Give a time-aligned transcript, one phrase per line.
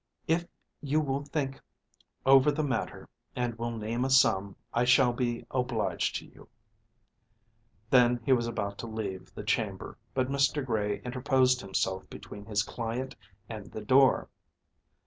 [0.25, 0.47] If
[0.81, 1.61] you will think
[2.25, 6.49] over the matter, and will name a sum, I shall be obliged to you."
[7.91, 10.65] Then he was about to leave the chamber, but Mr.
[10.65, 13.15] Gray interposed himself between his client
[13.47, 14.27] and the door.